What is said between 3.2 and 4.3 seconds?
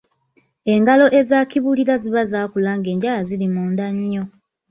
ziri munda nnyo.